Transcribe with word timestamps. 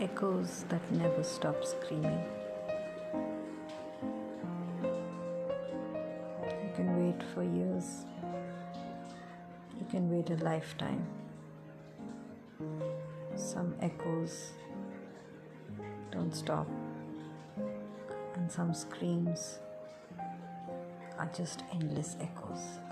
echoes 0.00 0.64
that 0.68 0.80
never 0.92 1.24
stop 1.24 1.64
screaming. 1.64 2.24
You 6.62 6.70
can 6.76 6.96
wait 6.96 7.22
for 7.34 7.42
years, 7.42 8.06
you 9.78 9.86
can 9.90 10.08
wait 10.10 10.30
a 10.30 10.36
lifetime. 10.44 11.04
Some 13.34 13.74
echoes 13.80 14.52
don't 16.12 16.34
stop, 16.34 16.68
and 18.34 18.50
some 18.50 18.74
screams 18.74 19.58
are 21.18 21.30
just 21.36 21.62
endless 21.72 22.16
echoes. 22.20 22.87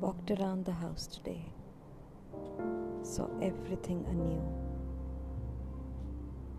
Walked 0.00 0.30
around 0.30 0.64
the 0.64 0.72
house 0.72 1.08
today, 1.08 1.44
saw 3.02 3.26
everything 3.42 4.04
anew. 4.08 4.40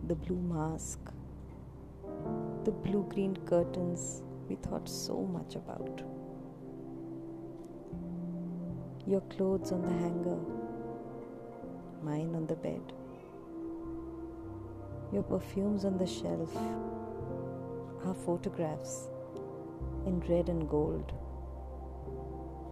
The 0.10 0.16
blue 0.16 0.42
mask, 0.42 1.00
the 2.66 2.72
blue 2.72 3.06
green 3.08 3.38
curtains 3.46 4.24
we 4.50 4.56
thought 4.56 4.90
so 4.90 5.22
much 5.22 5.56
about. 5.56 6.02
Your 9.08 9.22
clothes 9.22 9.72
on 9.72 9.84
the 9.84 9.94
hanger, 9.94 10.40
mine 12.04 12.36
on 12.36 12.46
the 12.46 12.56
bed. 12.56 12.92
Your 15.14 15.24
perfumes 15.24 15.86
on 15.86 15.98
the 15.98 16.08
shelf, 16.08 16.54
our 18.06 18.14
photographs 18.14 19.08
in 20.06 20.20
red 20.28 20.50
and 20.50 20.70
gold 20.70 21.14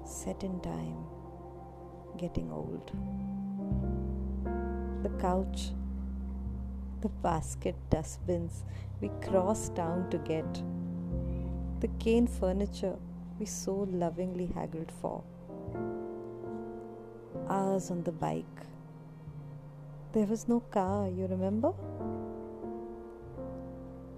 set 0.07 0.43
in 0.43 0.59
time, 0.61 1.03
getting 2.17 2.49
old. 2.49 2.91
The 5.03 5.09
couch, 5.19 5.71
the 7.01 7.09
basket 7.09 7.75
dustbins 7.89 8.63
we 9.01 9.09
crossed 9.21 9.75
town 9.75 10.09
to 10.09 10.17
get, 10.19 10.63
the 11.81 11.89
cane 11.99 12.25
furniture 12.25 12.95
we 13.37 13.45
so 13.45 13.87
lovingly 13.91 14.47
haggled 14.55 14.91
for, 15.01 15.23
ours 17.49 17.91
on 17.91 18.03
the 18.03 18.11
bike. 18.11 18.45
There 20.13 20.25
was 20.25 20.47
no 20.47 20.61
car, 20.61 21.09
you 21.09 21.27
remember? 21.27 21.73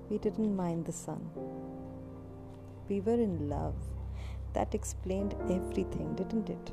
We 0.10 0.20
didn't 0.20 0.56
mind 0.56 0.86
the 0.86 0.92
sun. 0.92 1.30
We 2.88 3.02
were 3.02 3.14
in 3.14 3.50
love 3.50 3.76
that 4.54 4.74
explained 4.74 5.36
everything, 5.50 6.16
didn't 6.16 6.50
it? 6.50 6.72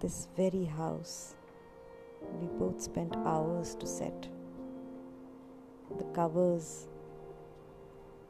This 0.00 0.28
very 0.36 0.64
house 0.64 1.34
we 2.40 2.46
both 2.58 2.80
spent 2.80 3.16
hours 3.24 3.74
to 3.76 3.86
set. 3.86 4.28
The 5.98 6.04
covers 6.04 6.86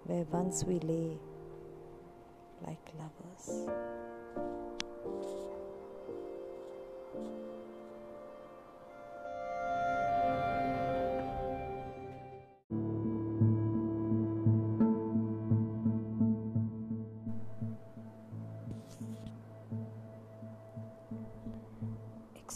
where 0.05 0.25
once 0.31 0.65
we 0.65 0.79
lay 0.81 1.19
like 2.67 2.93
lovers. 2.99 3.69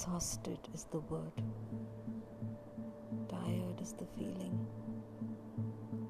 Exhausted 0.02 0.58
is 0.74 0.86
the 0.90 0.98
word. 0.98 1.42
Tired 3.28 3.80
is 3.80 3.92
the 3.92 4.04
feeling. 4.18 4.66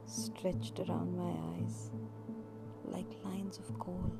Stretched 0.06 0.80
around 0.80 1.14
my 1.14 1.34
eyes 1.52 1.90
like 2.86 3.04
lines 3.22 3.58
of 3.58 3.78
coal. 3.78 4.10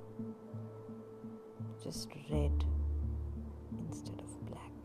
Just 1.82 2.10
red 2.30 2.66
instead 3.88 4.20
of 4.20 4.46
black. 4.50 4.76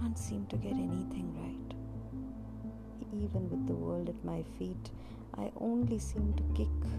Can't 0.00 0.18
seem 0.18 0.44
to 0.46 0.56
get 0.56 0.72
anything 0.72 1.32
right. 1.38 1.76
Even 3.22 3.48
with 3.48 3.64
the 3.68 3.74
world 3.74 4.08
at 4.08 4.24
my 4.24 4.42
feet, 4.58 4.90
I 5.38 5.52
only 5.60 6.00
seem 6.00 6.34
to 6.34 6.42
kick. 6.52 6.90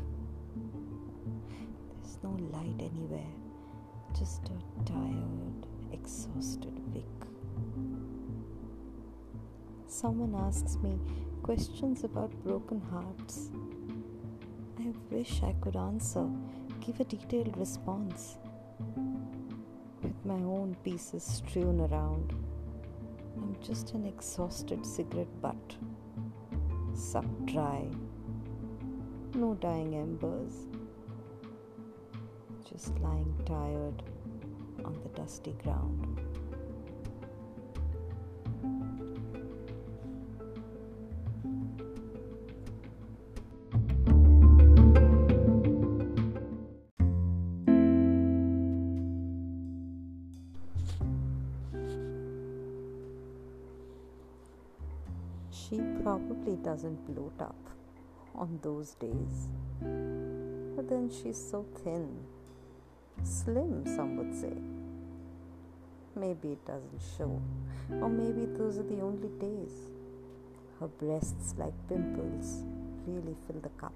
There's 1.91 2.19
no 2.23 2.37
light 2.53 2.79
anywhere 2.79 3.44
just 4.17 4.49
a 4.49 4.89
tired, 4.89 5.65
exhausted 5.91 6.79
Vic. 6.93 7.03
Someone 9.87 10.33
asks 10.35 10.77
me 10.81 10.97
questions 11.43 12.05
about 12.05 12.31
broken 12.45 12.79
hearts. 12.79 13.49
I 14.79 14.93
wish 15.11 15.43
I 15.43 15.53
could 15.59 15.75
answer, 15.75 16.29
give 16.79 17.01
a 17.01 17.03
detailed 17.03 17.57
response. 17.57 18.37
With 20.01 20.25
my 20.25 20.35
own 20.35 20.77
pieces 20.85 21.23
strewn 21.23 21.81
around, 21.81 22.33
I'm 23.35 23.57
just 23.61 23.95
an 23.95 24.05
exhausted 24.05 24.85
cigarette 24.85 25.41
butt, 25.41 25.75
sucked 26.93 27.47
dry, 27.47 27.85
no 29.33 29.55
dying 29.55 29.95
embers 29.95 30.67
just 32.71 32.97
lying 32.99 33.33
tired 33.45 34.01
on 34.83 34.97
the 35.03 35.09
dusty 35.09 35.55
ground. 35.63 36.19
She 55.51 55.81
probably 56.03 56.55
doesn't 56.57 57.05
bloat 57.07 57.33
up 57.39 57.55
on 58.33 58.59
those 58.61 58.95
days. 58.95 59.49
But 60.75 60.89
then 60.89 61.09
she's 61.09 61.37
so 61.37 61.65
thin 61.83 62.34
Slim, 63.23 63.83
some 63.85 64.17
would 64.17 64.33
say. 64.33 64.53
Maybe 66.15 66.53
it 66.53 66.65
doesn't 66.65 67.01
show, 67.17 67.41
or 68.01 68.09
maybe 68.09 68.45
those 68.45 68.77
are 68.77 68.83
the 68.83 69.01
only 69.01 69.29
days. 69.39 69.89
Her 70.79 70.87
breasts, 70.87 71.55
like 71.57 71.73
pimples, 71.89 72.63
really 73.05 73.35
fill 73.47 73.59
the 73.61 73.69
cup. 73.69 73.93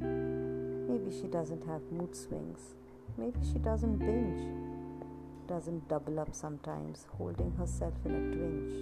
Maybe 0.00 1.10
she 1.10 1.26
doesn't 1.26 1.66
have 1.66 1.82
mood 1.90 2.14
swings. 2.16 2.74
Maybe 3.18 3.38
she 3.52 3.58
doesn't 3.58 3.98
binge, 3.98 4.42
doesn't 5.48 5.88
double 5.88 6.18
up 6.20 6.34
sometimes, 6.34 7.06
holding 7.18 7.52
herself 7.52 7.94
in 8.04 8.14
a 8.14 8.20
twinge. 8.34 8.74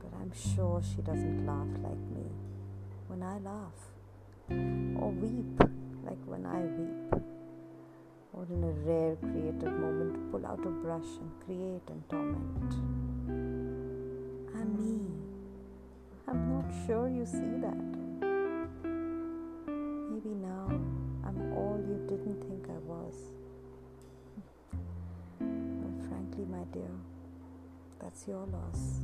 But 0.00 0.12
I'm 0.20 0.32
sure 0.32 0.82
she 0.82 1.02
doesn't 1.02 1.46
laugh 1.46 1.68
like 1.82 2.04
me 2.14 2.30
when 3.08 3.22
I 3.22 3.38
laugh, 3.38 3.90
or 5.00 5.10
weep 5.10 5.75
like 6.06 6.22
when 6.24 6.46
I 6.46 6.60
weep, 6.78 7.22
or 8.32 8.46
in 8.48 8.62
a 8.62 8.72
rare 8.86 9.16
creative 9.16 9.74
moment 9.80 10.30
pull 10.30 10.46
out 10.46 10.60
a 10.64 10.68
brush 10.68 11.18
and 11.20 11.30
create 11.44 11.82
and 11.88 12.08
torment. 12.08 12.72
I'm 14.54 14.70
me. 14.78 15.10
I'm 16.28 16.48
not 16.54 16.72
sure 16.86 17.08
you 17.08 17.26
see 17.26 17.58
that. 17.60 17.82
Maybe 20.12 20.34
now 20.34 20.70
I'm 21.24 21.52
all 21.52 21.78
you 21.88 21.98
didn't 22.08 22.40
think 22.46 22.68
I 22.70 22.78
was. 22.86 23.14
But 25.40 26.08
frankly, 26.08 26.44
my 26.44 26.64
dear, 26.72 26.94
that's 28.00 28.28
your 28.28 28.46
loss. 28.46 29.02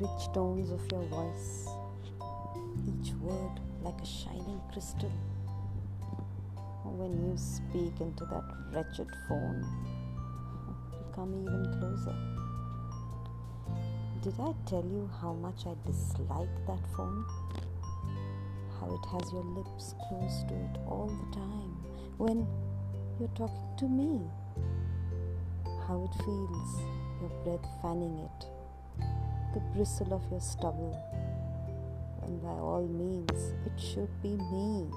Rich 0.00 0.32
tones 0.32 0.70
of 0.70 0.80
your 0.92 1.02
voice, 1.06 1.66
each 2.86 3.10
word 3.14 3.60
like 3.82 4.00
a 4.00 4.06
shining 4.06 4.60
crystal. 4.72 5.10
When 6.84 7.12
you 7.18 7.36
speak 7.36 8.00
into 8.00 8.24
that 8.26 8.44
wretched 8.72 9.08
phone, 9.28 9.66
you 10.92 11.04
come 11.14 11.34
even 11.34 11.64
closer. 11.80 12.14
Did 14.22 14.34
I 14.40 14.54
tell 14.68 14.84
you 14.84 15.10
how 15.20 15.32
much 15.32 15.66
I 15.66 15.74
dislike 15.84 16.66
that 16.68 16.86
phone? 16.96 17.24
How 18.78 18.94
it 18.94 19.06
has 19.10 19.32
your 19.32 19.44
lips 19.44 19.94
close 20.08 20.44
to 20.48 20.54
it 20.54 20.78
all 20.86 21.08
the 21.08 21.36
time 21.36 21.76
when 22.18 22.46
you're 23.18 23.28
talking 23.34 23.76
to 23.78 23.88
me. 23.88 24.20
How 25.88 26.04
it 26.04 26.24
feels, 26.24 26.80
your 27.20 27.30
breath 27.42 27.68
fanning 27.82 28.18
it, 28.18 28.57
the 29.54 29.60
bristle 29.74 30.12
of 30.12 30.22
your 30.30 30.40
stubble. 30.40 30.96
And 32.22 32.42
by 32.42 32.48
all 32.48 32.86
means, 32.86 33.54
it 33.66 33.80
should 33.80 34.10
be 34.22 34.36
me. 34.36 34.90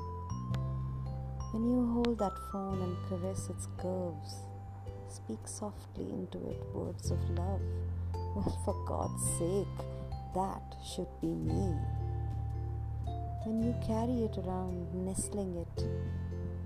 When 1.52 1.70
you 1.70 1.92
hold 1.94 2.20
that 2.20 2.38
phone 2.52 2.82
and 2.82 2.98
caress 3.10 3.50
its 3.50 3.68
curves, 3.78 4.36
speak 5.10 5.48
softly 5.48 6.10
into 6.10 6.38
it 6.50 6.64
words 6.74 7.12
of 7.12 7.20
love 7.32 7.62
well, 8.36 8.62
for 8.64 8.74
God's 8.86 9.24
sake, 9.38 9.86
that 10.34 10.76
should 10.84 11.10
be 11.20 11.28
me. 11.28 11.76
When 13.44 13.62
you 13.62 13.76
carry 13.86 14.24
it 14.24 14.38
around, 14.38 14.94
nestling 14.94 15.58
it, 15.58 15.84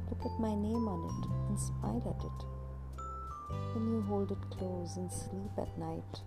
look 0.09 0.21
at 0.25 0.39
my 0.39 0.53
name 0.53 0.87
on 0.87 1.09
it 1.09 1.49
and 1.49 1.59
smile 1.59 2.03
at 2.05 2.23
it. 2.23 2.45
When 3.73 3.87
you 3.89 4.01
hold 4.01 4.31
it 4.31 4.57
close 4.57 4.97
and 4.97 5.11
sleep 5.11 5.57
at 5.57 5.75
night, 5.79 6.21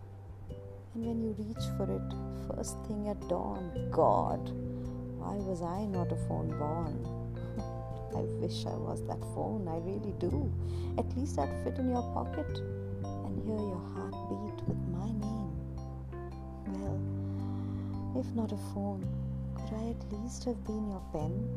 and 0.94 1.04
when 1.04 1.22
you 1.22 1.34
reach 1.38 1.64
for 1.76 1.84
it 1.84 2.54
first 2.54 2.76
thing 2.86 3.08
at 3.08 3.20
dawn, 3.28 3.70
God, 3.90 4.50
why 5.18 5.36
was 5.36 5.62
I 5.62 5.84
not 5.84 6.12
a 6.12 6.16
phone 6.28 6.48
born? 6.58 7.04
I 8.16 8.22
wish 8.40 8.64
I 8.64 8.74
was 8.74 9.02
that 9.06 9.20
phone, 9.34 9.68
I 9.68 9.76
really 9.78 10.14
do. 10.18 10.52
At 10.96 11.16
least 11.16 11.38
I'd 11.38 11.52
fit 11.64 11.78
in 11.78 11.90
your 11.90 12.02
pocket 12.14 12.48
and 13.04 13.44
hear 13.44 13.58
your 13.58 13.82
heart 13.94 14.14
beat 14.30 14.60
with 14.66 14.82
my 14.88 15.12
name. 15.12 15.52
Well, 16.66 18.20
if 18.20 18.26
not 18.34 18.52
a 18.52 18.60
phone, 18.72 19.06
could 19.54 19.74
I 19.76 19.90
at 19.90 20.12
least 20.12 20.44
have 20.44 20.64
been 20.64 20.88
your 20.88 21.02
pen? 21.12 21.48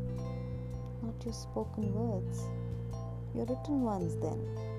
Not 1.01 1.23
your 1.23 1.33
spoken 1.33 1.93
words, 1.93 2.41
your 3.33 3.45
written 3.45 3.81
ones 3.81 4.15
then. 4.17 4.70